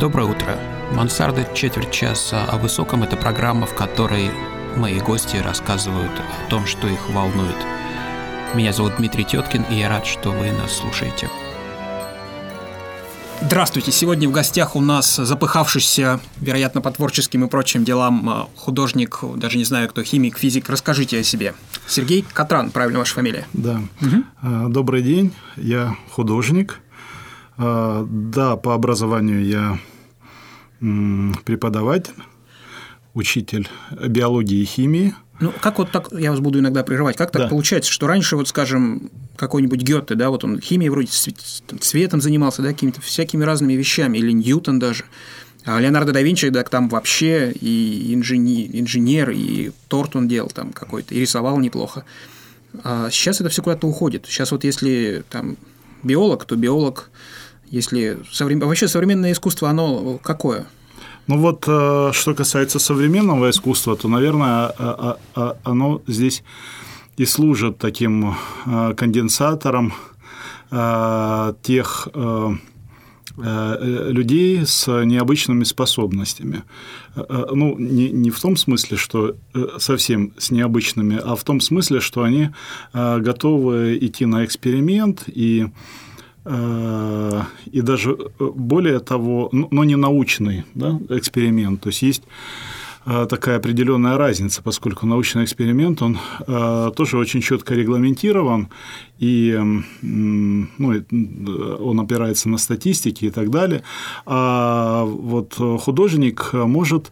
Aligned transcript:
Доброе 0.00 0.24
утро. 0.24 0.58
Мансарда 0.92 1.46
четверть 1.54 1.92
часа 1.92 2.44
о 2.46 2.58
высоком– 2.58 3.02
это 3.04 3.16
программа, 3.16 3.64
в 3.64 3.74
которой 3.76 4.28
мои 4.76 4.98
гости 4.98 5.36
рассказывают 5.36 6.10
о 6.10 6.50
том, 6.50 6.66
что 6.66 6.88
их 6.88 7.08
волнует. 7.10 7.54
Меня 8.54 8.72
зовут 8.72 8.96
Дмитрий 8.98 9.24
Теткин, 9.24 9.62
и 9.70 9.76
я 9.76 9.88
рад, 9.88 10.04
что 10.04 10.30
вы 10.30 10.50
нас 10.50 10.72
слушаете. 10.72 11.30
Здравствуйте! 13.40 13.92
Сегодня 13.92 14.28
в 14.28 14.32
гостях 14.32 14.74
у 14.74 14.80
нас 14.80 15.14
запыхавшийся, 15.14 16.18
вероятно, 16.40 16.80
по 16.80 16.90
творческим 16.90 17.44
и 17.44 17.48
прочим 17.48 17.84
делам 17.84 18.28
э, 18.28 18.46
художник, 18.56 19.20
даже 19.36 19.58
не 19.58 19.64
знаю 19.64 19.88
кто, 19.88 20.02
химик, 20.02 20.38
физик. 20.38 20.68
Расскажите 20.68 21.20
о 21.20 21.22
себе. 21.22 21.54
Сергей 21.86 22.24
Катран, 22.32 22.72
правильно 22.72 22.98
ваша 22.98 23.14
фамилия? 23.14 23.46
Да. 23.52 23.80
Угу. 24.00 24.70
Добрый 24.70 25.02
день, 25.02 25.32
я 25.56 25.96
художник. 26.10 26.80
А, 27.56 28.06
да, 28.08 28.56
по 28.56 28.74
образованию 28.74 29.44
я 29.44 29.78
преподаватель, 31.44 32.14
учитель 33.14 33.68
биологии 34.06 34.62
и 34.62 34.64
химии. 34.64 35.14
Ну, 35.40 35.52
как 35.60 35.78
вот 35.78 35.90
так, 35.90 36.12
я 36.12 36.30
вас 36.30 36.40
буду 36.40 36.60
иногда 36.60 36.84
прерывать, 36.84 37.16
как 37.16 37.32
так 37.32 37.42
да. 37.42 37.48
получается, 37.48 37.90
что 37.90 38.06
раньше, 38.06 38.36
вот 38.36 38.48
скажем, 38.48 39.10
какой-нибудь 39.36 39.82
Гёте, 39.82 40.14
да, 40.14 40.30
вот 40.30 40.44
он 40.44 40.60
химией 40.60 40.90
вроде 40.90 41.08
цветом 41.10 42.20
занимался, 42.20 42.62
да, 42.62 42.68
какими-то 42.68 43.00
всякими 43.00 43.42
разными 43.42 43.72
вещами, 43.72 44.18
или 44.18 44.30
Ньютон 44.30 44.78
даже, 44.78 45.04
а 45.64 45.80
Леонардо 45.80 46.12
да 46.12 46.22
Винчи, 46.22 46.50
да, 46.50 46.62
там 46.62 46.88
вообще 46.88 47.50
и 47.50 48.14
инженер, 48.14 48.70
инженер, 48.72 49.30
и 49.30 49.72
торт 49.88 50.14
он 50.14 50.28
делал 50.28 50.50
там 50.50 50.72
какой-то, 50.72 51.14
и 51.14 51.20
рисовал 51.20 51.58
неплохо. 51.58 52.04
А 52.82 53.10
сейчас 53.10 53.40
это 53.40 53.50
все 53.50 53.62
куда-то 53.62 53.86
уходит. 53.86 54.26
Сейчас 54.26 54.52
вот 54.52 54.64
если 54.64 55.24
там 55.30 55.56
биолог, 56.02 56.44
то 56.44 56.54
биолог, 56.56 57.10
если 57.70 58.18
соврем... 58.32 58.60
вообще 58.60 58.88
современное 58.88 59.32
искусство, 59.32 59.70
оно 59.70 60.18
какое? 60.22 60.66
Ну 61.26 61.38
вот, 61.38 61.64
э, 61.66 62.10
что 62.12 62.34
касается 62.34 62.78
современного 62.78 63.48
искусства, 63.48 63.96
то, 63.96 64.08
наверное, 64.08 64.72
а, 64.78 65.18
а, 65.34 65.56
оно 65.64 66.02
здесь 66.06 66.42
и 67.16 67.24
служит 67.24 67.78
таким 67.78 68.34
э, 68.66 68.94
конденсатором 68.94 69.94
э, 70.70 71.54
тех 71.62 72.08
людей 73.36 74.64
с 74.64 74.86
необычными 74.86 75.64
способностями. 75.64 76.62
Ну, 77.16 77.76
не, 77.76 78.10
не 78.10 78.30
в 78.30 78.38
том 78.38 78.56
смысле, 78.56 78.96
что 78.96 79.34
совсем 79.76 80.32
с 80.38 80.52
необычными, 80.52 81.20
а 81.20 81.34
в 81.34 81.42
том 81.42 81.60
смысле, 81.60 81.98
что 81.98 82.22
они 82.22 82.50
готовы 82.92 83.98
идти 84.00 84.24
на 84.24 84.44
эксперимент 84.44 85.24
и 85.26 85.66
и 86.46 87.80
даже 87.80 88.10
э, 88.10 88.50
более 88.54 89.00
того, 89.00 89.48
но 89.52 89.84
не 89.84 89.96
научный 89.96 90.64
да, 90.74 91.00
эксперимент. 91.08 91.80
То 91.80 91.88
есть 91.88 92.02
есть 92.02 92.22
э, 93.06 93.26
такая 93.30 93.56
определенная 93.56 94.18
разница, 94.18 94.62
поскольку 94.62 95.06
научный 95.06 95.44
эксперимент, 95.44 96.02
он 96.02 96.18
э, 96.46 96.90
тоже 96.94 97.16
очень 97.16 97.40
четко 97.40 97.74
регламентирован, 97.74 98.68
и 99.18 99.58
ну, 100.02 101.04
он 101.80 102.00
опирается 102.00 102.50
на 102.50 102.58
статистики 102.58 103.24
и 103.24 103.30
так 103.30 103.48
далее. 103.50 103.82
А 104.26 105.04
вот 105.04 105.54
художник 105.80 106.52
может 106.52 107.10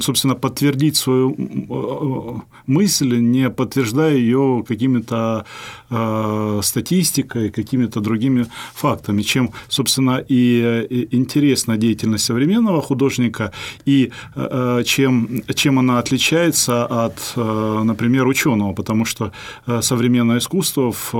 собственно, 0.00 0.34
подтвердить 0.34 0.96
свою 0.96 1.34
э, 1.38 2.40
мысль, 2.66 3.16
не 3.18 3.50
подтверждая 3.50 4.16
ее 4.16 4.64
какими-то 4.66 5.44
э, 5.90 6.60
статистикой, 6.62 7.50
какими-то 7.50 8.00
другими 8.00 8.46
фактами, 8.74 9.22
чем, 9.22 9.50
собственно, 9.68 10.22
и 10.28 11.06
интересна 11.10 11.76
деятельность 11.76 12.24
современного 12.24 12.82
художника, 12.82 13.52
и 13.86 14.12
э, 14.34 14.82
чем, 14.84 15.42
чем 15.54 15.78
она 15.78 15.98
отличается 15.98 16.86
от, 16.86 17.36
например, 17.36 18.26
ученого, 18.26 18.72
потому 18.72 19.04
что 19.04 19.32
современное 19.80 20.38
искусство 20.38 20.92
в, 20.92 21.12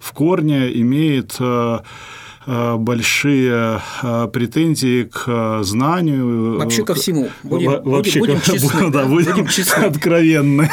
в 0.00 0.12
корне 0.12 0.80
имеет 0.80 1.38
большие 2.46 3.80
э, 4.02 4.28
претензии 4.32 5.04
к 5.04 5.24
э, 5.26 5.62
знанию. 5.62 6.58
Вообще 6.58 6.84
ко 6.84 6.94
всему. 6.94 7.28
Будем, 7.42 7.82
Вообще, 7.82 8.20
будем, 8.20 8.40
честны. 8.40 8.90
Да, 8.90 9.04
будем, 9.04 9.32
будем 9.32 9.46
честны. 9.48 9.84
откровенны. 9.84 10.70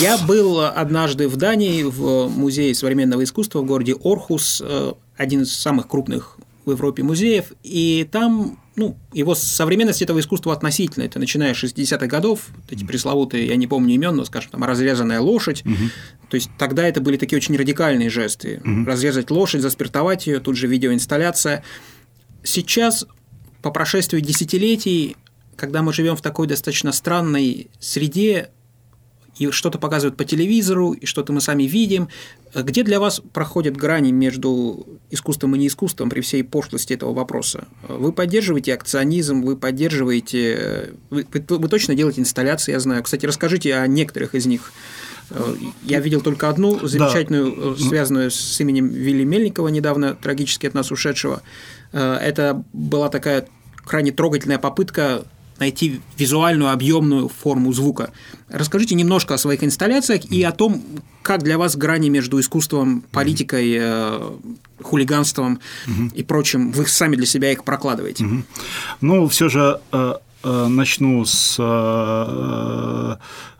Я 0.00 0.18
был 0.18 0.60
однажды 0.60 1.28
в 1.28 1.36
Дании 1.36 1.82
в 1.82 2.28
музее 2.28 2.74
современного 2.74 3.24
искусства 3.24 3.60
в 3.60 3.64
городе 3.64 3.94
Орхус, 3.94 4.62
один 5.16 5.42
из 5.42 5.56
самых 5.56 5.88
крупных 5.88 6.36
в 6.64 6.70
Европе 6.70 7.02
музеев, 7.02 7.46
и 7.62 8.06
там 8.10 8.58
ну, 8.74 8.96
его 9.12 9.34
современность 9.34 10.00
этого 10.02 10.20
искусства 10.20 10.52
относительно. 10.52 11.04
Это 11.04 11.18
начиная 11.18 11.52
с 11.52 11.62
60-х 11.62 12.06
годов, 12.06 12.46
эти 12.70 12.84
пресловутые, 12.84 13.46
я 13.46 13.56
не 13.56 13.66
помню 13.66 13.94
имен, 13.94 14.16
но, 14.16 14.24
скажем, 14.24 14.50
там, 14.52 14.64
разрезанная 14.64 15.20
лошадь. 15.20 15.62
Угу. 15.64 15.74
То 16.30 16.34
есть 16.36 16.50
тогда 16.58 16.88
это 16.88 17.00
были 17.00 17.18
такие 17.18 17.36
очень 17.36 17.56
радикальные 17.56 18.08
жесты. 18.08 18.62
Угу. 18.64 18.86
Разрезать 18.86 19.30
лошадь, 19.30 19.60
заспиртовать 19.60 20.26
ее, 20.26 20.40
тут 20.40 20.56
же 20.56 20.66
видеоинсталляция. 20.68 21.62
Сейчас, 22.42 23.06
по 23.60 23.70
прошествии 23.70 24.20
десятилетий, 24.20 25.16
когда 25.56 25.82
мы 25.82 25.92
живем 25.92 26.16
в 26.16 26.22
такой 26.22 26.46
достаточно 26.46 26.92
странной 26.92 27.70
среде, 27.78 28.50
и 29.38 29.50
что-то 29.50 29.78
показывают 29.78 30.16
по 30.16 30.24
телевизору, 30.24 30.92
и 30.92 31.06
что-то 31.06 31.32
мы 31.32 31.40
сами 31.40 31.64
видим. 31.64 32.08
Где 32.54 32.82
для 32.82 33.00
вас 33.00 33.22
проходят 33.32 33.76
грани 33.76 34.12
между 34.12 34.86
искусством 35.10 35.56
и 35.56 35.58
неискусством 35.58 36.10
при 36.10 36.20
всей 36.20 36.44
пошлости 36.44 36.92
этого 36.92 37.14
вопроса? 37.14 37.66
Вы 37.88 38.12
поддерживаете 38.12 38.74
акционизм, 38.74 39.42
вы 39.42 39.56
поддерживаете... 39.56 40.94
Вы, 41.08 41.26
вы 41.32 41.68
точно 41.68 41.94
делаете 41.94 42.20
инсталляции, 42.20 42.72
я 42.72 42.80
знаю. 42.80 43.02
Кстати, 43.02 43.24
расскажите 43.24 43.74
о 43.74 43.86
некоторых 43.86 44.34
из 44.34 44.44
них. 44.46 44.72
Я 45.82 46.00
видел 46.00 46.20
только 46.20 46.50
одну 46.50 46.86
замечательную, 46.86 47.74
да. 47.74 47.82
связанную 47.82 48.30
с 48.30 48.60
именем 48.60 48.88
Вилли 48.88 49.24
Мельникова, 49.24 49.68
недавно 49.68 50.14
трагически 50.14 50.66
от 50.66 50.74
нас 50.74 50.90
ушедшего. 50.90 51.40
Это 51.92 52.62
была 52.74 53.08
такая 53.08 53.48
крайне 53.82 54.12
трогательная 54.12 54.58
попытка 54.58 55.24
найти 55.58 56.00
визуальную 56.16 56.70
объемную 56.70 57.28
форму 57.28 57.72
звука. 57.72 58.10
Расскажите 58.48 58.94
немножко 58.94 59.34
о 59.34 59.38
своих 59.38 59.62
инсталляциях 59.64 60.24
и 60.24 60.42
о 60.42 60.52
том, 60.52 60.82
как 61.22 61.42
для 61.42 61.58
вас 61.58 61.76
грани 61.76 62.08
между 62.08 62.40
искусством, 62.40 63.02
политикой, 63.12 63.76
э, 63.80 64.30
хулиганством 64.82 65.60
угу. 65.86 66.10
и 66.14 66.22
прочим, 66.22 66.72
вы 66.72 66.86
сами 66.86 67.16
для 67.16 67.26
себя 67.26 67.52
их 67.52 67.64
прокладываете. 67.64 68.24
Угу. 68.24 68.42
Ну, 69.00 69.28
все 69.28 69.48
же 69.48 69.80
э, 69.92 70.14
э, 70.42 70.66
начну 70.66 71.24
с 71.24 71.58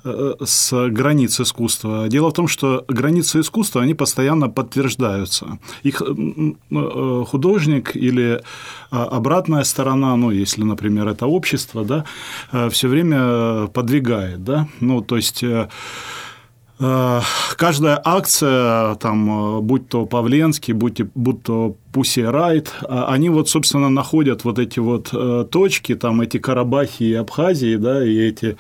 с 0.04 0.88
границ 0.88 1.40
искусства. 1.40 2.08
Дело 2.08 2.30
в 2.30 2.32
том, 2.32 2.48
что 2.48 2.84
границы 2.88 3.40
искусства, 3.40 3.82
они 3.82 3.94
постоянно 3.94 4.48
подтверждаются. 4.48 5.58
Их 5.82 6.02
э, 6.02 7.24
художник 7.26 7.96
или 7.96 8.42
а, 8.90 9.04
обратная 9.04 9.64
сторона, 9.64 10.16
ну, 10.16 10.30
если, 10.30 10.64
например, 10.64 11.08
это 11.08 11.26
общество, 11.26 11.84
да, 11.84 12.04
э, 12.52 12.68
все 12.70 12.88
время 12.88 13.66
подвигает, 13.68 14.44
да, 14.44 14.68
ну, 14.80 15.00
то 15.00 15.16
есть 15.16 15.44
э, 15.44 15.68
каждая 17.56 18.00
акция, 18.04 18.94
там, 18.96 19.60
будь 19.62 19.88
то 19.88 20.06
Павленский, 20.06 20.74
будь, 20.74 21.02
будь 21.14 21.42
то 21.42 21.76
Pussy 21.92 22.22
Riot, 22.22 22.69
а 22.88 23.12
они 23.12 23.28
вот, 23.28 23.48
собственно, 23.48 23.91
находят 23.91 24.44
вот 24.44 24.58
эти 24.58 24.78
вот 24.78 25.10
э, 25.12 25.44
точки, 25.50 25.94
там 25.94 26.20
эти 26.20 26.38
Карабахи 26.38 27.03
и 27.04 27.14
Абхазии, 27.14 27.76
да, 27.76 28.04
и 28.04 28.16
эти 28.16 28.56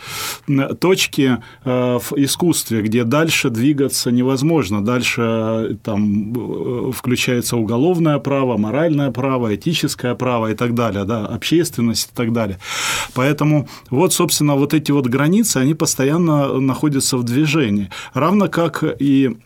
точки 0.78 1.38
э, 1.64 1.98
в 1.98 2.12
искусстве, 2.16 2.82
где 2.82 3.04
дальше 3.04 3.50
двигаться 3.50 4.10
невозможно, 4.10 4.84
дальше 4.84 5.22
э, 5.22 5.74
там 5.82 6.92
включается 6.92 7.56
уголовное 7.56 8.18
право, 8.18 8.56
моральное 8.56 9.10
право, 9.10 9.54
этическое 9.54 10.14
право 10.14 10.50
и 10.50 10.54
так 10.54 10.74
далее, 10.74 11.04
да, 11.04 11.26
общественность 11.26 12.10
и 12.12 12.16
так 12.16 12.32
далее. 12.32 12.58
Поэтому 13.14 13.68
вот, 13.90 14.12
собственно, 14.12 14.56
вот 14.56 14.74
эти 14.74 14.92
вот 14.92 15.06
границы, 15.06 15.56
они 15.56 15.74
постоянно 15.74 16.60
находятся 16.60 17.16
в 17.16 17.24
движении, 17.24 17.90
равно 18.14 18.48
как 18.48 18.84
и 18.98 19.36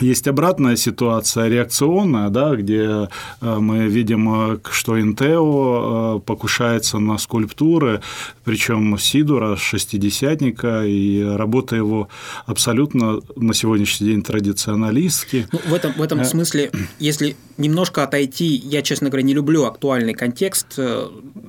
есть 0.00 0.28
обратная 0.28 0.76
ситуация, 0.76 1.48
реакционная, 1.48 2.28
да, 2.30 2.54
где 2.54 3.08
э, 3.40 3.58
мы 3.58 3.86
видим, 3.88 4.52
э, 4.52 4.58
что 4.70 5.00
Интео 5.00 6.16
э, 6.16 6.20
покушается 6.20 6.98
на 6.98 7.18
скульптуры, 7.18 8.02
причем 8.44 8.98
Сидора, 8.98 9.56
шестидесятника, 9.56 10.84
и 10.84 11.22
работа 11.22 11.76
его 11.76 12.08
абсолютно 12.46 13.20
на 13.36 13.54
сегодняшний 13.54 14.08
день 14.08 14.22
традиционалистски. 14.22 15.48
Ну, 15.52 15.60
в 15.66 15.74
этом, 15.74 15.92
в 15.92 16.02
этом 16.02 16.24
смысле, 16.24 16.70
если 16.98 17.36
немножко 17.56 18.02
отойти, 18.02 18.46
я, 18.46 18.82
честно 18.82 19.08
говоря, 19.08 19.24
не 19.24 19.34
люблю 19.34 19.64
актуальный 19.64 20.14
контекст, 20.14 20.78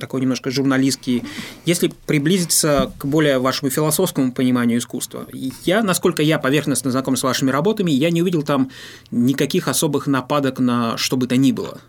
такой 0.00 0.20
немножко 0.20 0.50
журналистский, 0.50 1.22
если 1.64 1.92
приблизиться 2.06 2.92
к 2.98 3.04
более 3.04 3.38
вашему 3.38 3.70
философскому 3.70 4.32
пониманию 4.32 4.78
искусства, 4.78 5.26
я, 5.64 5.82
насколько 5.82 6.22
я 6.22 6.38
поверхностно 6.38 6.90
знаком 6.90 7.16
с 7.16 7.22
вашими 7.22 7.50
работами, 7.50 7.90
я 7.90 8.10
не 8.10 8.22
увидел 8.22 8.37
видел 8.38 8.42
там 8.42 8.70
никаких 9.10 9.68
особых 9.68 10.06
нападок 10.06 10.58
на 10.58 10.96
что 10.96 11.16
бы 11.16 11.26
то 11.26 11.36
ни 11.36 11.52
было. 11.52 11.80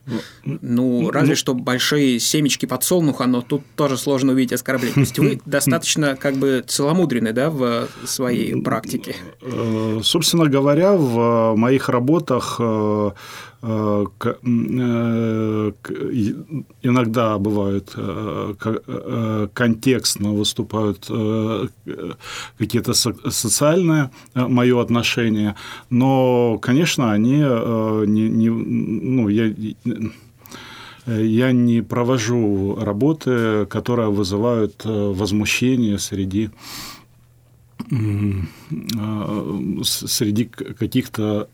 Ну, 0.43 1.11
разве 1.11 1.31
ну, 1.31 1.35
что 1.35 1.53
большие 1.53 2.19
семечки 2.19 2.65
подсолнуха, 2.65 3.25
но 3.25 3.41
тут 3.41 3.61
тоже 3.75 3.97
сложно 3.97 4.33
увидеть 4.33 4.53
оскорбление. 4.53 4.93
То 4.93 4.99
есть 5.01 5.19
вы 5.19 5.41
достаточно 5.45 6.15
как 6.15 6.35
бы 6.35 6.63
целомудренны, 6.65 7.33
да, 7.33 7.49
в 7.49 7.87
своей 8.05 8.61
практике? 8.61 9.15
Э, 9.41 9.99
собственно 10.03 10.45
говоря, 10.45 10.93
в 10.93 11.55
моих 11.55 11.89
работах 11.89 12.57
э, 12.59 13.11
Э, 13.58 13.58
э, 13.58 13.58
иногда 16.81 17.37
бывают 17.37 17.91
э, 17.95 19.47
контекстно 19.53 20.31
выступают 20.33 21.11
какие-то 22.57 22.93
социальные 22.93 24.11
мое 24.33 24.81
отношение, 24.81 25.55
но, 25.89 26.57
конечно, 26.61 27.11
они 27.11 27.39
не, 27.39 28.29
не 28.29 28.49
ну, 28.49 29.27
я, 29.27 29.53
я 31.05 31.51
не 31.51 31.81
провожу 31.81 32.77
работы, 32.79 33.65
которые 33.65 34.09
вызывают 34.09 34.85
возмущение 34.85 35.99
среди 35.99 36.49
среди 39.83 40.45
каких-то 40.45 41.49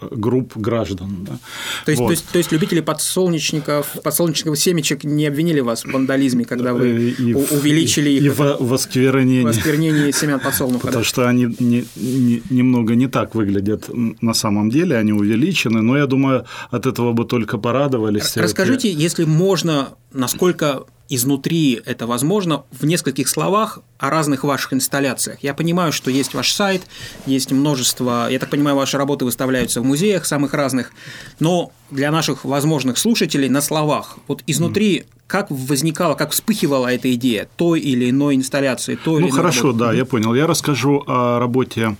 групп 0.00 0.56
граждан. 0.56 1.24
Да. 1.26 1.38
То, 1.84 1.90
есть, 1.90 2.00
вот. 2.00 2.06
то, 2.08 2.10
есть, 2.12 2.28
то 2.28 2.38
есть 2.38 2.52
любители 2.52 2.80
подсолнечников, 2.80 3.96
подсолнечных 4.02 4.56
семечек 4.58 5.04
не 5.04 5.26
обвинили 5.26 5.60
вас 5.60 5.84
в 5.84 5.92
вандализме, 5.92 6.44
когда 6.44 6.74
вы 6.74 7.14
э, 7.18 7.22
и, 7.22 7.34
увеличили 7.34 8.10
и, 8.10 8.16
их 8.16 8.22
и 8.24 8.28
в 8.28 8.56
восквернении. 8.60 9.44
восквернении 9.44 10.10
семян 10.10 10.40
подсолнуха. 10.40 10.86
Потому 10.86 11.02
да? 11.02 11.08
что 11.08 11.28
они 11.28 11.54
не, 11.58 11.86
не, 11.96 12.42
немного 12.50 12.94
не 12.94 13.06
так 13.06 13.34
выглядят 13.34 13.90
на 14.20 14.34
самом 14.34 14.70
деле, 14.70 14.96
они 14.96 15.12
увеличены, 15.12 15.82
но 15.82 15.96
я 15.96 16.06
думаю, 16.06 16.44
от 16.70 16.86
этого 16.86 17.12
бы 17.12 17.24
только 17.24 17.58
порадовались. 17.58 18.36
Расскажите, 18.36 18.92
если 18.92 19.24
можно, 19.24 19.94
насколько 20.12 20.84
изнутри 21.08 21.80
это 21.84 22.06
возможно 22.06 22.64
в 22.70 22.84
нескольких 22.84 23.28
словах 23.28 23.80
о 23.98 24.10
разных 24.10 24.44
ваших 24.44 24.72
инсталляциях. 24.72 25.38
Я 25.42 25.54
понимаю, 25.54 25.92
что 25.92 26.10
есть 26.10 26.34
ваш 26.34 26.52
сайт, 26.52 26.82
есть 27.26 27.52
множество, 27.52 28.28
я 28.30 28.38
так 28.38 28.50
понимаю, 28.50 28.76
ваши 28.76 28.98
работы 28.98 29.24
выставляются 29.24 29.80
в 29.80 29.84
музеях 29.84 30.26
самых 30.26 30.54
разных, 30.54 30.92
но 31.40 31.72
для 31.90 32.10
наших 32.10 32.44
возможных 32.44 32.98
слушателей 32.98 33.48
на 33.48 33.60
словах, 33.60 34.18
вот 34.28 34.42
изнутри 34.46 35.04
как 35.26 35.50
возникала, 35.50 36.14
как 36.14 36.30
вспыхивала 36.30 36.86
эта 36.86 37.12
идея 37.14 37.48
той 37.56 37.80
или 37.80 38.10
иной 38.10 38.36
инсталляции, 38.36 38.94
той 38.94 39.20
ну, 39.20 39.26
или 39.26 39.30
иной 39.30 39.36
хорошо, 39.36 39.68
работы? 39.68 39.78
да, 39.78 39.92
я 39.92 40.04
понял. 40.04 40.34
Я 40.34 40.46
расскажу 40.46 41.02
о 41.06 41.38
работе 41.40 41.96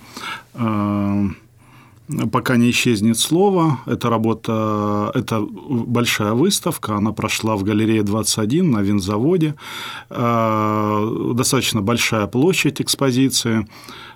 э, 0.53 1.25
пока 2.31 2.57
не 2.57 2.69
исчезнет 2.69 3.19
слово. 3.19 3.79
Эта 3.85 4.09
работа, 4.09 5.11
это 5.13 5.41
большая 5.41 6.33
выставка, 6.33 6.95
она 6.95 7.11
прошла 7.11 7.55
в 7.55 7.63
галерее 7.63 8.03
21 8.03 8.71
на 8.71 8.81
винзаводе. 8.81 9.55
Э, 10.09 11.33
достаточно 11.35 11.81
большая 11.81 12.27
площадь 12.27 12.81
экспозиции. 12.81 13.67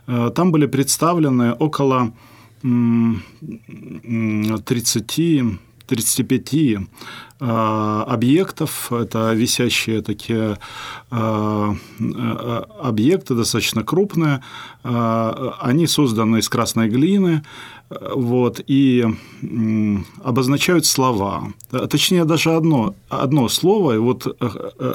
Э, 0.07 0.31
там 0.33 0.51
были 0.51 0.67
представлены 0.67 1.53
около 1.53 2.13
30 2.61 5.43
35 5.91 6.53
э, 6.53 6.77
объектов. 8.07 8.93
Это 8.93 9.33
висящие 9.33 10.01
такие 10.01 10.57
объекты, 11.09 11.75
достаточно 13.35 13.83
крупные. 13.83 14.41
Они 14.83 15.87
созданы 15.87 16.37
из 16.37 16.47
красной 16.47 16.87
глины 16.87 17.43
вот, 18.15 18.61
и 18.67 19.05
обозначают 20.23 20.85
слова. 20.85 21.51
Точнее, 21.89 22.25
даже 22.25 22.51
одно, 22.51 22.95
одно 23.09 23.49
слово. 23.49 23.95
И 23.95 23.97
вот, 23.97 24.27
э, 24.27 24.49
э, 24.79 24.93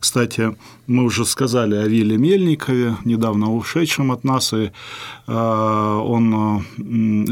кстати, 0.00 0.56
мы 0.86 1.04
уже 1.04 1.26
сказали 1.26 1.74
о 1.74 1.86
Вилле 1.86 2.16
Мельникове, 2.16 2.96
недавно 3.04 3.52
ушедшем 3.52 4.12
от 4.12 4.24
нас, 4.24 4.52
и 4.52 4.70
э, 5.26 5.32
он 5.32 6.64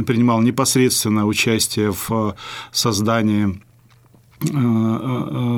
принимал 0.04 0.42
непосредственное 0.42 1.24
участие 1.24 1.92
в 1.92 2.34
создании 2.72 3.06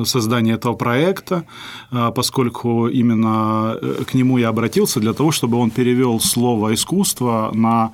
создания 0.04 0.52
этого 0.52 0.74
проекта, 0.74 1.44
поскольку 1.90 2.86
именно 2.86 3.76
к 4.06 4.14
нему 4.14 4.38
я 4.38 4.50
обратился 4.50 5.00
для 5.00 5.12
того, 5.12 5.32
чтобы 5.32 5.58
он 5.58 5.70
перевел 5.70 6.20
слово 6.20 6.74
искусство 6.74 7.50
на 7.54 7.92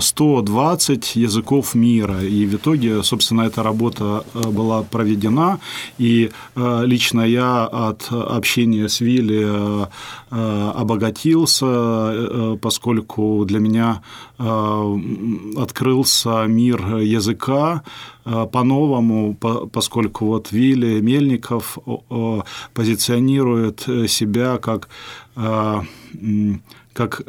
120 0.00 1.16
языков 1.16 1.74
мира. 1.74 2.22
И 2.22 2.46
в 2.46 2.54
итоге, 2.54 3.02
собственно, 3.02 3.42
эта 3.42 3.62
работа 3.62 4.24
э, 4.34 4.48
была 4.48 4.82
проведена. 4.82 5.58
И 5.98 6.30
э, 6.56 6.82
лично 6.86 7.20
я 7.20 7.66
от 7.66 8.06
общения 8.10 8.88
с 8.88 9.00
Вилли 9.00 9.46
э, 9.46 9.86
обогатился, 10.74 12.58
поскольку 12.62 13.44
для 13.46 13.58
меня 13.58 14.02
открылся 14.38 16.46
мир 16.46 16.98
языка 16.98 17.82
по-новому, 18.24 19.34
поскольку 19.34 20.26
вот 20.26 20.52
Вилли 20.52 21.00
Мельников 21.00 21.78
позиционирует 22.72 23.80
себя 24.08 24.58
как 24.58 24.88
как 26.92 27.22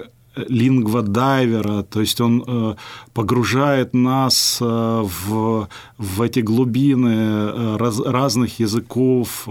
лингводайвера, 0.48 1.84
то 1.84 2.02
есть 2.02 2.22
он 2.22 2.44
э, 2.46 2.76
погружает 3.14 3.94
нас 3.94 4.60
э, 4.62 4.66
в, 4.66 5.68
в 5.98 6.22
эти 6.22 6.40
глубины 6.40 7.10
э, 7.10 7.78
раз, 7.78 8.00
разных 8.00 8.60
языков, 8.60 9.48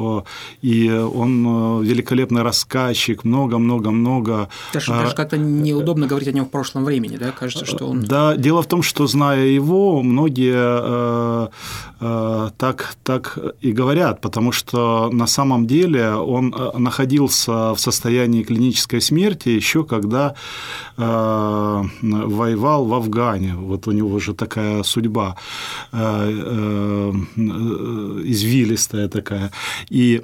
и 0.63 0.91
он 0.91 1.83
великолепный 1.83 2.43
рассказчик, 2.43 3.25
много-много-много. 3.25 4.49
Даже, 4.73 4.93
даже 4.93 5.15
как-то 5.15 5.37
неудобно 5.37 6.07
говорить 6.07 6.29
о 6.29 6.33
нем 6.33 6.45
в 6.45 6.51
прошлом 6.51 6.85
времени, 6.85 7.17
да? 7.17 7.33
Кажется, 7.33 7.65
что 7.65 7.87
он... 7.87 8.03
Да, 8.03 8.37
дело 8.37 8.63
в 8.63 8.67
том, 8.67 8.83
что, 8.83 9.07
зная 9.07 9.47
его, 9.47 10.03
многие 10.03 11.49
так, 11.99 12.95
так 13.03 13.39
и 13.61 13.73
говорят, 13.73 14.21
потому 14.21 14.53
что 14.53 15.11
на 15.13 15.27
самом 15.27 15.67
деле 15.67 16.13
он 16.13 16.55
находился 16.75 17.75
в 17.75 17.79
состоянии 17.79 18.43
клинической 18.43 19.01
смерти 19.01 19.49
еще 19.49 19.85
когда 19.85 20.35
Э, 20.97 21.83
воевал 22.03 22.85
в 22.85 22.95
Афгане. 22.95 23.55
Вот 23.55 23.87
у 23.87 23.93
него 23.93 24.19
же 24.19 24.35
такая 24.35 24.83
судьба 24.83 25.37
э, 25.93 26.31
э, 26.31 27.13
извилистая 28.25 29.09
такая. 29.09 29.51
И 29.91 30.23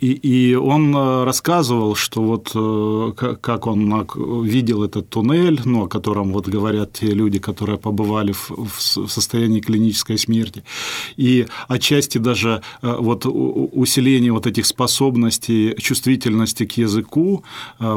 и, 0.00 0.12
и 0.12 0.54
он 0.54 0.94
э, 0.96 1.24
рассказывал, 1.24 1.94
что 1.94 2.22
вот 2.22 2.52
э, 2.54 3.12
как 3.40 3.66
он 3.66 4.06
видел 4.44 4.84
этот 4.84 5.08
туннель, 5.08 5.60
ну, 5.64 5.84
о 5.84 5.88
котором 5.88 6.32
вот 6.32 6.48
говорят 6.48 6.92
те 6.92 7.06
люди, 7.06 7.38
которые 7.38 7.78
побывали 7.78 8.32
в, 8.32 8.50
в 8.50 9.08
состоянии 9.08 9.60
клинической 9.60 10.18
смерти, 10.18 10.62
и 11.16 11.46
отчасти 11.68 12.18
даже 12.18 12.62
э, 12.82 12.96
вот 12.98 13.26
усиление 13.26 14.32
вот 14.32 14.46
этих 14.46 14.66
способностей, 14.66 15.74
чувствительности 15.78 16.66
к 16.66 16.72
языку, 16.72 17.42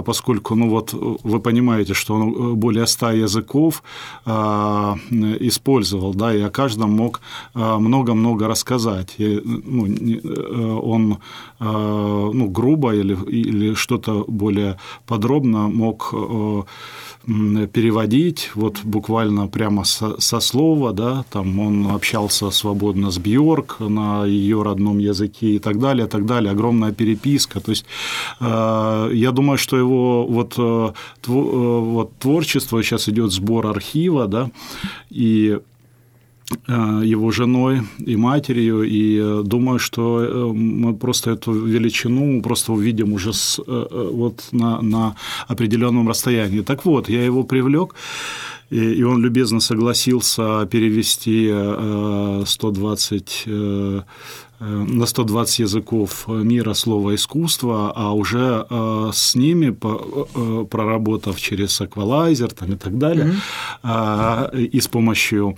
поскольку, 0.06 0.56
ну 0.56 0.70
вот 0.70 0.94
вы 0.94 1.40
понимаете, 1.40 1.94
что 1.94 2.16
он 2.16 2.56
более 2.56 2.88
ста 2.88 3.12
языков 3.12 3.84
использовал, 5.40 6.14
да, 6.14 6.36
и 6.36 6.42
о 6.42 6.50
каждом 6.50 6.92
мог 6.92 7.22
много-много 7.54 8.48
рассказать. 8.48 9.16
И, 9.18 9.42
ну, 9.44 9.88
он 10.82 11.18
ну, 12.34 12.48
грубо 12.48 12.94
или, 12.94 13.16
или 13.28 13.74
что-то 13.74 14.26
более 14.28 14.78
подробно 15.06 15.68
мог 15.68 16.14
э, 16.14 16.64
переводить, 17.74 18.52
вот 18.56 18.80
буквально 18.84 19.48
прямо 19.48 19.84
со, 19.84 20.20
со 20.20 20.40
слова, 20.40 20.94
да, 20.94 21.24
там 21.32 21.60
он 21.60 21.88
общался 21.92 22.52
свободно 22.52 23.12
с 23.12 23.18
Бьорк 23.18 23.80
на 23.80 24.26
ее 24.26 24.64
родном 24.64 25.00
языке 25.00 25.56
и 25.56 25.60
так 25.60 25.80
далее, 25.80 26.08
и 26.08 26.10
так 26.10 26.26
далее, 26.26 26.52
огромная 26.52 26.92
переписка, 26.92 27.60
то 27.60 27.72
есть 27.72 27.86
э, 28.40 29.12
я 29.14 29.32
думаю, 29.32 29.58
что 29.58 29.78
его 29.78 30.26
вот, 30.26 30.54
э, 30.58 30.94
э, 31.28 31.32
вот 31.32 32.18
творчество, 32.20 32.82
сейчас 32.84 33.10
идет 33.10 33.32
сбор 33.32 33.68
архива, 33.68 34.28
да, 34.28 34.50
и 35.10 35.40
Э, 35.40 35.60
его 36.68 37.32
женой 37.32 37.82
и 38.00 38.16
матерью, 38.16 38.84
и 38.84 39.20
э, 39.20 39.44
думаю, 39.46 39.80
что 39.80 40.22
э, 40.22 40.54
мы 40.54 40.96
просто 40.96 41.32
эту 41.32 41.52
величину 41.52 42.42
просто 42.42 42.74
увидим 42.74 43.14
уже 43.14 43.34
с, 43.34 43.60
вот 43.66 44.48
на, 44.52 44.82
на 44.82 45.16
определенном 45.48 46.10
расстоянии. 46.10 46.62
Так 46.62 46.86
вот, 46.86 47.10
я 47.10 47.24
его 47.24 47.44
привлек 47.44 47.96
и 48.72 49.04
он 49.04 49.24
любезно 49.24 49.60
согласился 49.62 50.68
перевести 50.68 51.52
120 52.46 53.44
на 54.60 55.06
120 55.06 55.60
языков 55.60 56.28
мира 56.28 56.76
слова 56.76 57.16
искусства, 57.16 57.92
а 57.96 58.14
уже 58.14 58.68
с 59.12 59.34
ними, 59.34 59.72
проработав 59.72 61.42
через 61.42 61.82
эквалайзер 61.82 62.52
там, 62.52 62.74
и 62.74 62.76
так 62.76 63.00
далее, 63.00 63.34
mm-hmm. 63.84 64.66
и 64.68 64.80
с 64.80 64.88
помощью 64.88 65.58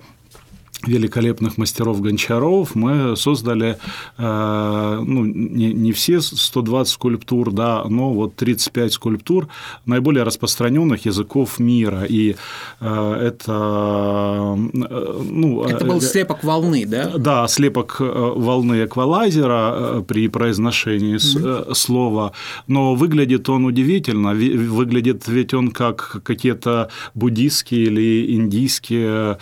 великолепных 0.88 1.58
мастеров 1.58 2.02
гончаров 2.02 2.76
мы 2.76 3.16
создали 3.16 3.78
э, 4.18 5.00
ну, 5.06 5.26
не, 5.26 5.74
не 5.74 5.92
все 5.92 6.22
120 6.22 6.94
скульптур, 6.94 7.52
да, 7.52 7.84
но 7.88 8.14
вот 8.14 8.36
35 8.36 8.94
скульптур 8.94 9.48
наиболее 9.86 10.24
распространенных 10.24 11.06
языков 11.06 11.60
мира. 11.60 12.04
И 12.06 12.36
э, 12.80 13.14
это... 13.22 13.52
Э, 13.52 15.22
ну, 15.24 15.64
это 15.64 15.86
был 15.86 16.02
слепок 16.02 16.44
волны, 16.44 16.86
да? 16.86 17.12
Да, 17.18 17.48
слепок 17.48 17.98
волны 18.00 18.86
эквалайзера 18.86 20.04
при 20.08 20.28
произношении 20.28 21.16
mm-hmm. 21.16 21.76
слова, 21.76 22.34
но 22.68 22.96
выглядит 22.96 23.50
он 23.50 23.66
удивительно. 23.66 24.32
Выглядит 24.32 25.28
ведь 25.28 25.54
он 25.54 25.72
как 25.72 26.22
какие-то 26.24 26.90
буддийские 27.14 27.84
или 27.84 28.36
индийские 28.36 29.38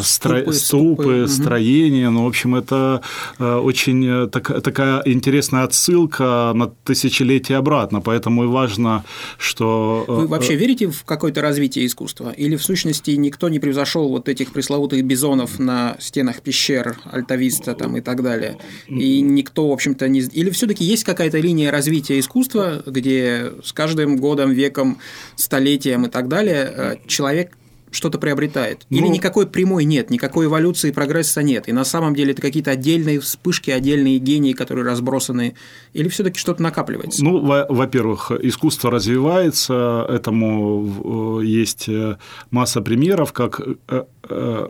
строения 0.00 0.57
ступы, 0.58 1.22
угу. 1.22 1.28
строения. 1.28 2.10
Ну, 2.10 2.24
в 2.24 2.26
общем, 2.28 2.54
это 2.54 3.02
э, 3.38 3.54
очень 3.54 4.06
э, 4.06 4.26
так, 4.28 4.62
такая 4.62 5.02
интересная 5.04 5.64
отсылка 5.64 6.52
на 6.54 6.66
тысячелетия 6.84 7.56
обратно. 7.56 8.00
Поэтому 8.00 8.44
и 8.44 8.46
важно, 8.46 9.04
что... 9.38 10.04
Э, 10.08 10.12
Вы 10.12 10.26
вообще 10.26 10.56
верите 10.56 10.88
в 10.88 11.04
какое-то 11.04 11.40
развитие 11.40 11.86
искусства? 11.86 12.30
Или 12.30 12.56
в 12.56 12.62
сущности 12.62 13.12
никто 13.12 13.48
не 13.48 13.58
превзошел 13.58 14.08
вот 14.08 14.28
этих 14.28 14.52
пресловутых 14.52 15.04
бизонов 15.04 15.58
на 15.58 15.96
стенах 16.00 16.42
пещер, 16.42 16.98
альтависта 17.04 17.74
там 17.74 17.96
и 17.96 18.00
так 18.00 18.22
далее? 18.22 18.58
И 18.88 19.20
никто, 19.20 19.68
в 19.68 19.72
общем-то, 19.72 20.08
не... 20.08 20.20
Или 20.20 20.50
все 20.50 20.66
таки 20.66 20.84
есть 20.84 21.04
какая-то 21.04 21.38
линия 21.38 21.70
развития 21.70 22.18
искусства, 22.18 22.82
где 22.86 23.52
с 23.64 23.72
каждым 23.72 24.16
годом, 24.16 24.52
веком, 24.52 24.98
столетием 25.36 26.06
и 26.06 26.08
так 26.08 26.28
далее 26.28 26.98
человек 27.06 27.58
что-то 27.90 28.18
приобретает. 28.18 28.86
Или 28.90 29.06
ну, 29.06 29.12
никакой 29.12 29.46
прямой 29.46 29.84
нет, 29.84 30.10
никакой 30.10 30.46
эволюции 30.46 30.88
и 30.88 30.92
прогресса 30.92 31.42
нет. 31.42 31.68
И 31.68 31.72
на 31.72 31.84
самом 31.84 32.14
деле 32.14 32.32
это 32.32 32.42
какие-то 32.42 32.70
отдельные 32.70 33.20
вспышки, 33.20 33.70
отдельные 33.70 34.18
гении, 34.18 34.52
которые 34.52 34.84
разбросаны. 34.84 35.54
Или 35.92 36.08
все-таки 36.08 36.38
что-то 36.38 36.62
накапливается? 36.62 37.24
Ну, 37.24 37.40
во-первых, 37.40 38.30
искусство 38.30 38.90
развивается, 38.90 40.06
этому 40.08 41.40
есть 41.42 41.88
э, 41.88 42.16
масса 42.50 42.80
примеров, 42.80 43.32
как 43.32 43.60
э, 43.60 44.04
э, 44.28 44.68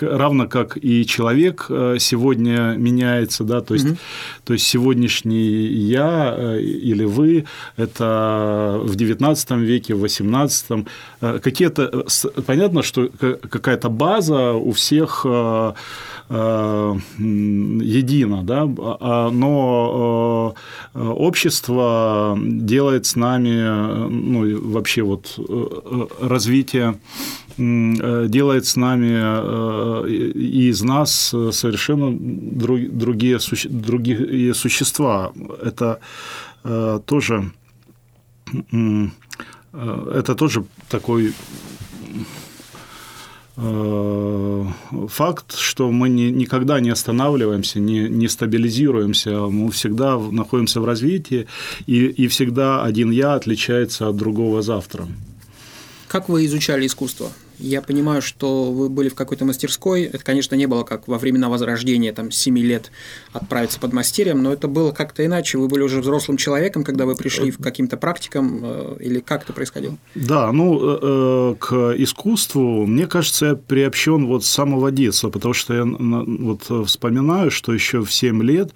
равно 0.00 0.48
как 0.48 0.78
и 0.80 1.04
человек 1.06 1.66
сегодня 1.98 2.74
меняется, 2.76 3.44
да, 3.44 3.60
то 3.60 3.74
есть, 3.74 3.86
угу. 3.86 3.96
то 4.44 4.52
есть 4.52 4.66
сегодняшний 4.66 5.66
я 5.66 6.56
или 6.58 7.04
вы– 7.04 7.46
это 7.76 8.80
в 8.82 8.94
XIX 8.94 9.60
веке, 9.60 9.94
в 9.94 10.04
XVIII 10.04 10.86
какие-то 11.40 11.95
понятно, 12.46 12.82
что 12.82 13.08
какая-то 13.08 13.88
база 13.88 14.52
у 14.52 14.72
всех 14.72 15.22
э, 15.24 15.72
э, 16.28 16.96
едина, 17.18 18.42
да, 18.42 18.62
а, 19.00 19.30
но 19.30 20.54
э, 20.94 21.08
общество 21.08 22.38
делает 22.40 23.06
с 23.06 23.16
нами, 23.16 24.08
ну, 24.08 24.72
вообще 24.72 25.02
вот 25.02 25.38
развитие 26.20 26.98
делает 27.58 28.66
с 28.66 28.76
нами 28.76 30.36
и 30.36 30.68
из 30.68 30.82
нас 30.82 31.34
совершенно 31.52 32.14
другие, 32.14 33.38
другие 33.64 34.54
существа. 34.54 35.32
Это 35.62 36.00
тоже 37.06 37.50
это 39.72 40.34
тоже 40.34 40.64
такой 40.88 41.34
факт, 45.08 45.56
что 45.56 45.90
мы 45.90 46.10
не, 46.10 46.30
никогда 46.30 46.78
не 46.80 46.90
останавливаемся, 46.90 47.80
не, 47.80 48.00
не 48.08 48.28
стабилизируемся, 48.28 49.46
мы 49.46 49.70
всегда 49.70 50.18
находимся 50.18 50.80
в 50.80 50.84
развитии, 50.84 51.46
и, 51.86 52.04
и 52.04 52.28
всегда 52.28 52.84
один 52.84 53.10
я 53.10 53.34
отличается 53.34 54.08
от 54.08 54.16
другого 54.16 54.60
завтра. 54.60 55.08
Как 56.06 56.28
вы 56.28 56.44
изучали 56.44 56.86
искусство? 56.86 57.30
Я 57.58 57.80
понимаю, 57.82 58.22
что 58.22 58.70
вы 58.72 58.88
были 58.88 59.08
в 59.08 59.14
какой-то 59.14 59.44
мастерской. 59.44 60.02
Это, 60.02 60.24
конечно, 60.24 60.54
не 60.54 60.66
было 60.66 60.84
как 60.84 61.08
во 61.08 61.18
времена 61.18 61.48
Возрождения, 61.48 62.12
там, 62.12 62.30
7 62.30 62.58
лет 62.58 62.90
отправиться 63.32 63.80
под 63.80 63.92
мастерием, 63.92 64.42
но 64.42 64.52
это 64.52 64.68
было 64.68 64.92
как-то 64.92 65.24
иначе. 65.24 65.58
Вы 65.58 65.68
были 65.68 65.82
уже 65.82 66.00
взрослым 66.00 66.36
человеком, 66.36 66.84
когда 66.84 67.06
вы 67.06 67.16
пришли 67.16 67.50
к 67.50 67.62
каким-то 67.62 67.96
практикам, 67.96 68.60
э, 68.62 68.96
или 69.00 69.20
как 69.20 69.44
это 69.44 69.52
происходило? 69.52 69.96
Да, 70.14 70.52
ну, 70.52 70.78
э, 70.80 70.98
э, 71.02 71.54
к 71.58 71.94
искусству, 71.98 72.86
мне 72.86 73.06
кажется, 73.06 73.46
я 73.46 73.54
приобщен 73.56 74.26
вот 74.26 74.44
с 74.44 74.48
самого 74.48 74.90
детства, 74.90 75.30
потому 75.30 75.54
что 75.54 75.74
я 75.74 75.84
вот 75.84 76.86
вспоминаю, 76.86 77.50
что 77.50 77.72
еще 77.72 78.04
в 78.04 78.12
7 78.12 78.42
лет 78.42 78.72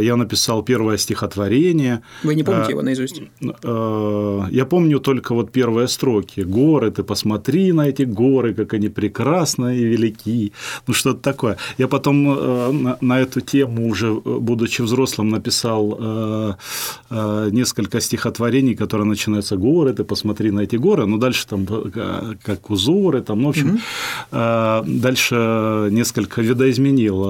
я 0.00 0.16
написал 0.16 0.62
первое 0.62 0.98
стихотворение. 0.98 2.02
Вы 2.22 2.34
не 2.34 2.42
помните 2.42 2.68
э, 2.68 2.70
его 2.70 2.82
наизусть? 2.82 3.22
Э, 3.62 4.42
я 4.50 4.64
помню 4.64 5.00
только 5.00 5.34
вот 5.34 5.52
первые 5.52 5.88
строки. 5.88 6.40
«Горы, 6.40 6.90
ты 6.90 7.02
посмотри 7.02 7.72
на 7.72 7.88
эти 7.88 8.02
горы, 8.02 8.54
как 8.54 8.74
они 8.74 8.88
прекрасны 8.88 9.78
и 9.78 9.84
велики». 9.84 10.52
Ну, 10.86 10.94
что-то 10.94 11.20
такое. 11.20 11.56
Я 11.78 11.88
потом 11.88 12.96
на 13.00 13.20
эту 13.20 13.40
тему 13.40 13.88
уже, 13.88 14.12
будучи 14.12 14.82
взрослым, 14.82 15.28
написал 15.30 16.56
несколько 17.50 18.00
стихотворений, 18.00 18.74
которые 18.74 19.06
начинаются 19.06 19.56
«Горы, 19.56 19.92
ты 19.92 20.04
посмотри 20.04 20.50
на 20.50 20.60
эти 20.60 20.76
горы». 20.76 21.06
Ну, 21.06 21.18
дальше 21.18 21.46
там 21.46 21.66
как 22.42 22.70
узоры, 22.70 23.22
там, 23.22 23.42
ну, 23.42 23.46
в 23.46 23.50
общем, 23.50 23.68
угу. 23.68 25.00
дальше 25.00 25.88
несколько 25.90 26.42
видоизменил 26.42 27.24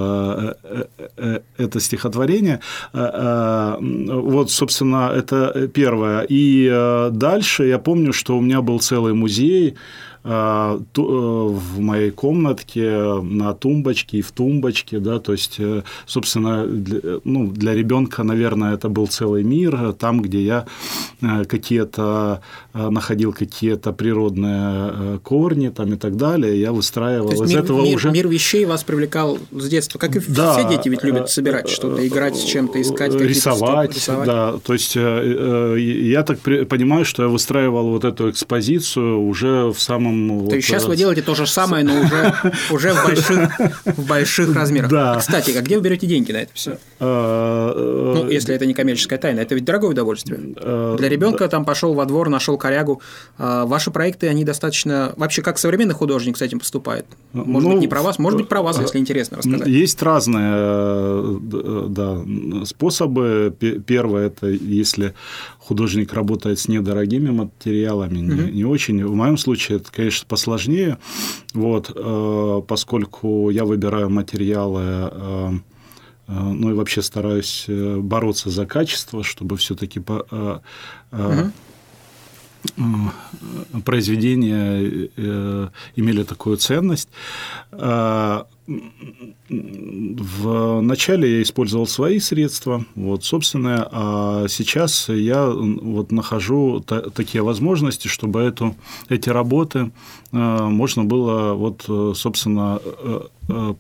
это 1.57 1.81
стихотворение 1.81 2.40
зрения. 2.41 2.61
Э, 2.93 3.11
э, 3.13 3.77
вот, 3.81 4.51
собственно, 4.51 5.13
это 5.15 5.69
первое. 5.69 6.27
И 6.31 6.69
э, 6.71 7.11
дальше 7.13 7.67
я 7.67 7.79
помню, 7.79 8.13
что 8.13 8.37
у 8.37 8.41
меня 8.41 8.61
был 8.61 8.81
целый 8.81 9.15
музей 9.15 9.77
в 10.23 11.81
моей 11.81 12.11
комнатке 12.11 13.21
на 13.23 13.55
тумбочке 13.55 14.19
и 14.19 14.23
в 14.23 14.33
тумбочке, 14.33 14.99
да, 14.99 15.19
то 15.19 15.33
есть, 15.33 15.57
э, 15.59 15.83
собственно, 16.07 16.67
для, 16.67 17.01
ну, 17.25 17.51
для 17.51 17.75
ребенка, 17.75 18.23
наверное, 18.23 18.75
это 18.75 18.91
был 18.91 19.07
целый 19.07 19.43
мир, 19.43 19.95
там, 19.95 20.21
где 20.21 20.43
я 20.43 20.67
какие-то 21.21 22.43
находил 22.75 23.33
какие-то 23.33 23.93
природные 23.93 25.19
корни 25.21 25.69
там 25.69 25.95
и 25.95 25.97
так 25.97 26.17
далее, 26.17 26.61
я 26.61 26.73
выстраивал 26.73 27.43
из 27.43 27.51
мир, 27.51 27.61
этого 27.61 27.83
мир, 27.83 27.97
уже... 27.97 28.11
Мир 28.11 28.29
вещей 28.29 28.65
вас 28.67 28.85
привлекал 28.85 29.39
с 29.53 29.69
детства, 29.69 29.99
как 29.99 30.17
и 30.17 30.21
да, 30.29 30.59
все 30.59 30.69
дети 30.69 30.89
ведь 30.89 31.03
любят 31.03 31.31
собирать 31.31 31.69
что-то, 31.69 32.07
играть 32.07 32.37
с 32.37 32.45
чем-то, 32.45 32.81
искать 32.81 33.15
рисовать, 33.15 33.95
рисовать, 33.95 34.27
да, 34.27 34.59
то 34.59 34.73
есть 34.75 34.97
я 34.97 36.23
так 36.25 36.41
понимаю, 36.41 37.05
что 37.05 37.23
я 37.23 37.29
выстраивал 37.29 37.91
вот 37.91 38.05
эту 38.05 38.29
экспозицию 38.31 39.21
уже 39.21 39.73
в 39.73 39.81
самом 39.81 40.10
самом... 40.11 40.49
То 40.49 40.57
есть 40.57 40.69
сейчас 40.69 40.85
вы 40.87 40.97
делаете 40.97 41.23
то 41.23 41.35
же 41.35 41.47
самое, 41.47 41.85
но 41.85 42.01
уже, 42.01 42.35
уже 42.71 42.93
в, 42.93 43.05
больших, 43.05 43.61
в 43.85 44.07
больших 44.07 44.55
размерах. 44.55 44.91
Да. 44.91 45.17
Кстати, 45.19 45.53
а 45.53 45.63
где 45.63 45.77
вы 45.77 45.83
берете 45.83 46.07
деньги 46.07 46.33
на 46.33 46.39
это 46.39 46.51
все? 46.55 46.79
А, 46.99 47.73
э, 47.75 48.15
ну, 48.17 48.29
если 48.29 48.55
это 48.55 48.67
не 48.67 48.75
коммерческая 48.75 49.19
тайна, 49.19 49.41
это 49.41 49.55
ведь 49.55 49.65
дорогое 49.65 49.91
удовольствие. 49.91 50.39
Для 50.97 51.09
ребенка 51.09 51.49
там 51.49 51.65
пошел 51.65 51.95
во 51.95 52.05
двор, 52.05 52.29
нашел 52.29 52.57
корягу. 52.59 53.01
Ваши 53.39 53.91
проекты, 53.91 54.29
они 54.29 54.45
достаточно... 54.45 55.13
Вообще, 55.17 55.43
как 55.43 55.59
современный 55.59 55.95
художник 55.95 56.37
с 56.37 56.43
этим 56.43 56.59
поступает? 56.59 57.07
Может 57.33 57.69
ну, 57.69 57.75
быть, 57.75 57.81
не 57.83 57.89
про 57.89 58.03
вас, 58.03 58.19
может 58.19 58.39
быть, 58.39 58.49
про 58.49 58.63
вас, 58.63 58.79
если 58.81 58.99
интересно 58.99 59.39
рассказать. 59.39 59.67
Есть 59.67 60.03
разные 60.03 60.53
э, 60.53 61.87
да, 61.89 62.23
способы. 62.65 63.55
Первое– 63.87 64.27
это 64.29 64.49
если 64.49 65.15
художник 65.59 66.13
работает 66.13 66.59
с 66.59 66.69
недорогими 66.69 67.31
материалами, 67.31 68.19
угу. 68.19 68.43
не, 68.43 68.53
не 68.53 68.65
очень. 68.65 69.05
В 69.05 69.15
моем 69.15 69.39
случае 69.39 69.79
это, 69.79 69.91
конечно, 70.01 70.27
посложнее, 70.27 70.99
вот, 71.53 71.93
э, 71.95 72.63
поскольку 72.67 73.51
я 73.51 73.65
выбираю 73.67 74.09
материалы, 74.09 74.83
э, 74.83 75.53
э, 76.29 76.33
ну 76.33 76.71
и 76.71 76.73
вообще 76.73 77.03
стараюсь 77.03 77.67
бороться 77.69 78.49
за 78.49 78.65
качество, 78.67 79.23
чтобы 79.23 79.57
все-таки 79.57 80.01
угу 80.01 81.53
произведения 83.87 85.09
имели 85.97 86.25
такую 86.25 86.59
ценность. 86.59 87.09
В 89.49 90.81
начале 90.81 91.37
я 91.37 91.43
использовал 91.43 91.87
свои 91.87 92.21
средства, 92.21 92.85
вот, 92.95 93.25
собственно, 93.25 93.89
а 93.91 94.47
сейчас 94.49 95.09
я 95.09 95.47
вот 95.49 96.13
нахожу 96.13 96.81
такие 96.81 97.43
возможности, 97.43 98.09
чтобы 98.09 98.41
эту, 98.41 98.77
эти 99.09 99.29
работы 99.29 99.91
можно 100.33 101.05
было, 101.05 101.55
вот, 101.55 102.17
собственно, 102.17 102.81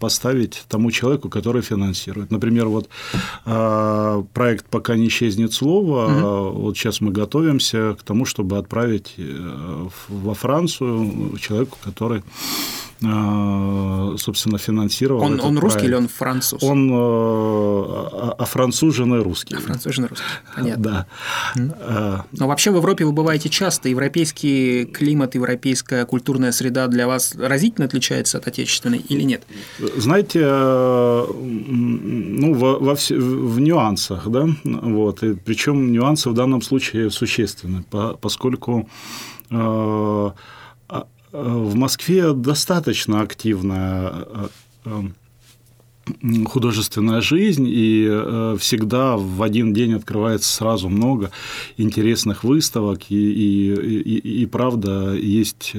поставить 0.00 0.64
тому 0.68 0.90
человеку, 0.90 1.28
который 1.28 1.62
финансирует. 1.62 2.32
Например, 2.32 2.66
вот 2.66 2.88
проект 3.44 4.66
«Пока 4.66 4.96
не 4.96 5.06
исчезнет 5.06 5.52
слово», 5.52 6.06
угу. 6.06 6.58
вот 6.62 6.76
сейчас 6.76 7.00
мы 7.00 7.12
готовимся 7.12 7.96
к 7.98 8.02
тому, 8.02 8.24
чтобы 8.24 8.58
отправить 8.58 9.14
во 10.08 10.34
Францию 10.34 11.38
человеку, 11.38 11.78
который 11.84 12.22
Э, 12.22 12.89
собственно, 13.00 14.58
финансировал. 14.58 15.22
Он, 15.22 15.40
он 15.40 15.58
русский 15.58 15.86
или 15.86 15.94
он 15.94 16.08
француз? 16.08 16.62
Он 16.62 16.90
э, 16.92 18.32
офранцуженный 18.38 19.22
русский. 19.22 19.54
Офранцуженный 19.54 20.08
русский, 20.08 20.26
понятно. 20.54 20.82
Да. 20.82 21.06
Э, 21.56 22.18
Но 22.32 22.46
вообще 22.46 22.70
в 22.70 22.76
Европе 22.76 23.06
вы 23.06 23.12
бываете 23.12 23.48
часто. 23.48 23.88
Европейский 23.88 24.84
климат, 24.84 25.34
европейская 25.34 26.04
культурная 26.04 26.52
среда 26.52 26.88
для 26.88 27.06
вас 27.06 27.34
разительно 27.36 27.86
отличается 27.86 28.36
от 28.36 28.46
отечественной 28.46 28.98
или 28.98 29.22
нет? 29.22 29.44
Знаете, 29.96 30.44
ну, 30.44 32.54
во, 32.54 32.78
во 32.78 32.96
в, 32.96 33.10
в 33.10 33.60
нюансах, 33.60 34.28
да, 34.28 34.46
вот, 34.64 35.22
и 35.22 35.34
причем 35.34 35.90
нюансы 35.90 36.28
в 36.28 36.34
данном 36.34 36.60
случае 36.60 37.10
существенны, 37.10 37.82
поскольку 38.20 38.90
в 41.32 41.74
Москве 41.74 42.32
достаточно 42.32 43.20
активная 43.20 44.12
э, 44.12 44.48
э, 44.84 45.02
художественная 46.46 47.20
жизнь, 47.20 47.66
и 47.68 48.06
э, 48.08 48.56
всегда 48.58 49.16
в 49.16 49.42
один 49.42 49.72
день 49.72 49.94
открывается 49.94 50.52
сразу 50.52 50.88
много 50.88 51.30
интересных 51.76 52.42
выставок, 52.42 53.10
и, 53.10 53.14
и, 53.14 53.74
и, 53.74 54.42
и 54.42 54.46
правда 54.46 55.14
есть 55.14 55.74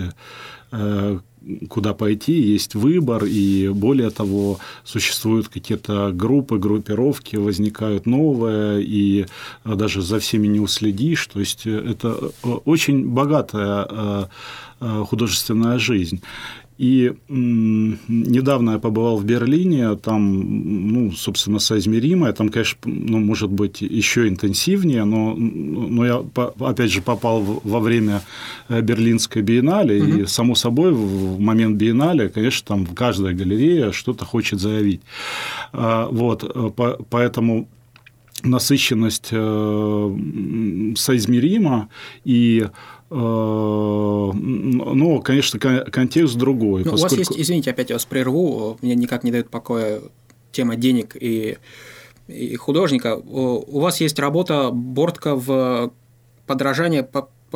куда 1.69 1.93
пойти, 1.93 2.33
есть 2.33 2.75
выбор, 2.75 3.25
и 3.25 3.69
более 3.69 4.09
того, 4.09 4.59
существуют 4.83 5.47
какие-то 5.47 6.11
группы, 6.11 6.57
группировки, 6.57 7.35
возникают 7.35 8.05
новые, 8.05 8.83
и 8.83 9.25
даже 9.65 10.01
за 10.01 10.19
всеми 10.19 10.47
не 10.47 10.59
уследишь. 10.59 11.25
То 11.27 11.39
есть 11.39 11.65
это 11.65 12.31
очень 12.65 13.07
богатая 13.07 14.29
Э, 14.81 15.03
художественная 15.07 15.77
жизнь. 15.77 16.23
И 16.81 17.13
недавно 17.27 18.71
я 18.71 18.79
побывал 18.79 19.17
в 19.17 19.23
Берлине, 19.23 19.95
там, 19.97 20.91
ну, 20.91 21.11
собственно, 21.11 21.59
соизмеримое, 21.59 22.33
там, 22.33 22.49
конечно, 22.49 22.79
ну, 22.85 23.19
может 23.19 23.51
быть, 23.51 23.81
еще 23.81 24.27
интенсивнее, 24.27 25.03
но, 25.05 25.35
но 25.35 26.05
я, 26.07 26.23
опять 26.59 26.89
же, 26.89 27.03
попал 27.03 27.61
во 27.63 27.79
время 27.79 28.23
э, 28.67 28.81
Берлинской 28.81 29.43
биеннале, 29.43 30.01
угу. 30.01 30.11
и, 30.21 30.25
само 30.25 30.55
собой, 30.55 30.91
в 30.91 31.39
момент 31.39 31.77
биеннале, 31.77 32.29
конечно, 32.29 32.67
там 32.69 32.87
каждая 32.87 33.35
галерея 33.35 33.91
что-то 33.91 34.25
хочет 34.25 34.59
заявить. 34.59 35.01
А, 35.73 36.07
вот, 36.07 36.43
э, 36.43 36.71
поэтому 37.11 37.67
насыщенность 38.43 39.27
соизмерима, 40.97 41.89
и 42.23 42.67
Э, 43.11 44.31
ну, 44.33 45.21
конечно, 45.21 45.59
контекст 45.59 46.37
другой. 46.37 46.85
Ну, 46.85 46.91
поскольку... 46.91 47.15
У 47.15 47.17
вас 47.17 47.29
есть, 47.29 47.41
извините, 47.41 47.71
опять 47.71 47.89
я 47.89 47.95
вас 47.95 48.05
прерву, 48.05 48.77
мне 48.81 48.95
никак 48.95 49.25
не 49.25 49.31
дает 49.31 49.49
покоя 49.49 50.01
тема 50.53 50.77
денег 50.77 51.17
и, 51.19 51.57
и 52.29 52.55
художника. 52.55 53.17
У 53.17 53.81
вас 53.81 53.99
есть 53.99 54.17
работа 54.17 54.69
Бортка 54.71 55.35
в 55.35 55.91
подражание 56.47 57.03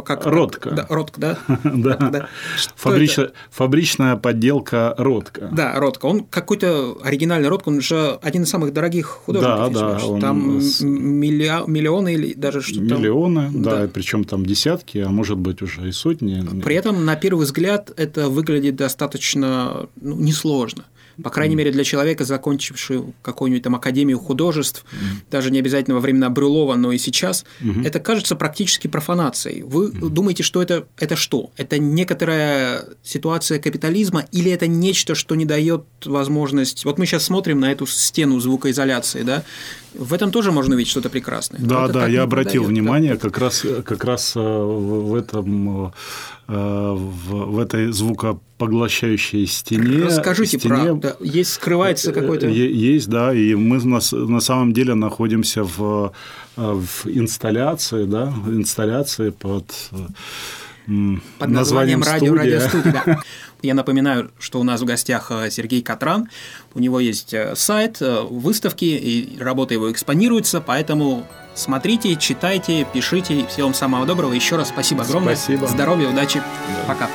как, 0.01 0.25
Ротка. 0.25 0.71
Да, 0.71 0.85
Ротка, 0.89 1.21
да? 1.21 1.37
да. 1.63 1.95
да. 1.97 2.29
Фабричная, 2.75 3.31
фабричная 3.49 4.15
подделка 4.15 4.93
Ротка. 4.97 5.49
Да, 5.51 5.73
Ротка. 5.79 6.05
Он 6.05 6.23
какой-то 6.23 6.97
оригинальный 7.03 7.49
Ротка, 7.49 7.69
он 7.69 7.81
же 7.81 8.19
один 8.21 8.43
из 8.43 8.49
самых 8.49 8.73
дорогих 8.73 9.05
художников. 9.07 9.73
Да, 9.73 9.97
да. 9.99 10.05
Он... 10.05 10.21
Там 10.21 10.59
миллионы 10.59 12.13
или 12.13 12.33
даже 12.33 12.61
что-то. 12.61 12.81
Миллионы, 12.81 13.49
да, 13.53 13.81
да. 13.81 13.87
причем 13.87 14.23
там 14.23 14.45
десятки, 14.45 14.99
а 14.99 15.09
может 15.09 15.37
быть 15.37 15.61
уже 15.61 15.87
и 15.87 15.91
сотни. 15.91 16.43
При 16.61 16.75
этом, 16.75 17.05
на 17.05 17.15
первый 17.15 17.45
взгляд, 17.45 17.91
это 17.95 18.29
выглядит 18.29 18.75
достаточно 18.75 19.87
ну, 20.01 20.15
несложно. 20.15 20.85
По 21.23 21.29
крайней 21.29 21.55
мере, 21.55 21.71
для 21.71 21.83
человека, 21.83 22.25
закончившего 22.25 23.13
какую-нибудь 23.21 23.63
там 23.63 23.75
академию 23.75 24.19
художеств, 24.19 24.85
даже 25.31 25.51
не 25.51 25.59
обязательно 25.59 25.95
во 25.95 26.01
времена 26.01 26.29
Брюлова, 26.29 26.75
но 26.75 26.91
и 26.91 26.97
сейчас, 26.97 27.45
это 27.83 27.99
кажется 27.99 28.35
практически 28.35 28.87
профанацией. 28.87 29.63
Вы 29.63 29.91
думаете, 29.91 30.43
что 30.43 30.61
это, 30.61 30.87
это 30.97 31.15
что? 31.15 31.51
Это 31.57 31.77
некоторая 31.79 32.85
ситуация 33.03 33.59
капитализма 33.59 34.25
или 34.31 34.51
это 34.51 34.67
нечто, 34.67 35.15
что 35.15 35.35
не 35.35 35.45
дает 35.45 35.85
возможность... 36.05 36.85
Вот 36.85 36.97
мы 36.97 37.05
сейчас 37.05 37.23
смотрим 37.23 37.59
на 37.59 37.71
эту 37.71 37.87
стену 37.87 38.39
звукоизоляции, 38.39 39.23
да? 39.23 39.43
В 39.93 40.13
этом 40.13 40.31
тоже 40.31 40.51
можно 40.51 40.75
увидеть 40.75 40.91
что-то 40.91 41.09
прекрасное. 41.09 41.59
Да, 41.61 41.87
да, 41.87 42.07
я 42.07 42.23
обратил 42.23 42.63
продает, 42.63 42.69
внимание, 42.69 43.13
да? 43.13 43.19
как 43.19 43.37
раз, 43.37 43.63
как 43.85 44.03
раз 44.03 44.33
э, 44.35 44.39
в 44.39 45.15
этом 45.15 45.93
Э, 46.44 46.44
в, 46.53 47.53
в 47.55 47.59
этой 47.59 47.91
звукопоглощающей 47.91 49.47
стене. 49.47 50.05
Расскажите 50.05 50.59
стене, 50.59 50.75
про... 50.75 50.93
Да, 50.95 51.15
есть, 51.19 51.53
скрывается 51.53 52.11
какой-то... 52.11 52.47
Есть, 52.47 53.09
да, 53.09 53.33
и 53.33 53.55
мы 53.55 53.83
на, 53.83 53.99
на 54.11 54.39
самом 54.39 54.73
деле 54.73 54.93
находимся 54.93 55.63
в, 55.63 56.13
э, 56.57 56.61
в 56.61 57.07
инсталляции, 57.07 58.05
да, 58.05 58.33
инсталляции 58.47 59.31
под 59.31 59.65
э, 59.91 59.95
под 61.39 61.49
названием 61.49 62.03
радио 62.03 62.35
радиостудия. 62.35 63.19
Я 63.61 63.73
напоминаю, 63.73 64.31
что 64.39 64.59
у 64.59 64.63
нас 64.63 64.81
в 64.81 64.85
гостях 64.85 65.31
Сергей 65.49 65.81
Катран. 65.81 66.29
У 66.73 66.79
него 66.79 66.99
есть 66.99 67.33
сайт, 67.55 67.97
выставки, 67.99 68.85
и 68.85 69.37
работа 69.39 69.73
его 69.73 69.91
экспонируется, 69.91 70.61
поэтому 70.61 71.25
Смотрите, 71.55 72.17
читайте, 72.17 72.85
пишите. 72.93 73.47
Всего 73.47 73.67
вам 73.67 73.73
самого 73.73 74.05
доброго. 74.05 74.33
Еще 74.33 74.57
раз 74.57 74.67
спасибо 74.67 75.03
огромное. 75.03 75.35
Спасибо. 75.35 75.67
Здоровья, 75.67 76.09
удачи. 76.09 76.39
Да. 76.39 76.93
Пока. 76.93 77.09